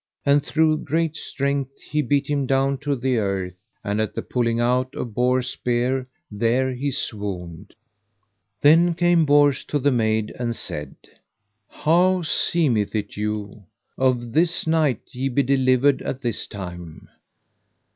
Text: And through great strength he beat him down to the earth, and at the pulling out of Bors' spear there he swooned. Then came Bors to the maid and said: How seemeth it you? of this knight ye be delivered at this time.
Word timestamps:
And 0.25 0.43
through 0.43 0.79
great 0.79 1.15
strength 1.15 1.79
he 1.79 2.01
beat 2.01 2.27
him 2.27 2.47
down 2.47 2.79
to 2.79 2.95
the 2.95 3.19
earth, 3.19 3.63
and 3.83 4.01
at 4.01 4.15
the 4.15 4.23
pulling 4.23 4.59
out 4.59 4.95
of 4.95 5.13
Bors' 5.13 5.51
spear 5.51 6.07
there 6.31 6.73
he 6.73 6.89
swooned. 6.89 7.75
Then 8.61 8.95
came 8.95 9.27
Bors 9.27 9.63
to 9.65 9.77
the 9.77 9.91
maid 9.91 10.33
and 10.39 10.55
said: 10.55 10.95
How 11.67 12.23
seemeth 12.23 12.95
it 12.95 13.15
you? 13.15 13.65
of 13.95 14.33
this 14.33 14.65
knight 14.65 15.01
ye 15.11 15.29
be 15.29 15.43
delivered 15.43 16.01
at 16.01 16.21
this 16.21 16.47
time. 16.47 17.07